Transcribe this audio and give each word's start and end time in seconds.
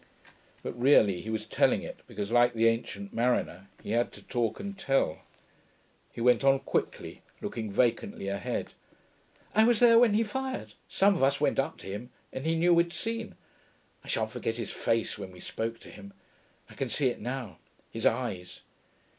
(But 0.63 0.73
really 0.81 1.21
he 1.21 1.29
was 1.29 1.45
telling 1.45 1.83
it 1.83 1.99
because, 2.07 2.31
like 2.31 2.55
the 2.55 2.67
Ancient 2.67 3.13
Mariner, 3.13 3.67
he 3.83 3.91
had 3.91 4.11
to 4.13 4.23
talk 4.23 4.59
and 4.59 4.75
tell.) 4.75 5.19
He 6.11 6.19
went 6.19 6.43
on 6.43 6.57
quickly, 6.61 7.21
looking 7.39 7.71
vacantly 7.71 8.27
ahead, 8.27 8.73
'I 9.53 9.65
was 9.65 9.79
there 9.79 9.99
when 9.99 10.15
he 10.15 10.23
fired.... 10.23 10.73
Some 10.87 11.13
of 11.13 11.21
us 11.21 11.39
went 11.39 11.59
up 11.59 11.77
to 11.77 11.85
him, 11.85 12.09
and 12.33 12.47
he 12.47 12.55
knew 12.55 12.73
we'd 12.73 12.91
seen.... 12.91 13.35
I 14.03 14.07
shan't 14.07 14.31
forget 14.31 14.57
his 14.57 14.71
face 14.71 15.19
when 15.19 15.29
we 15.31 15.39
spoke 15.39 15.79
to 15.81 15.91
him.... 15.91 16.13
I 16.67 16.73
can 16.73 16.89
see 16.89 17.09
it 17.09 17.21
now... 17.21 17.59
his 17.91 18.07
eyes....' 18.07 18.61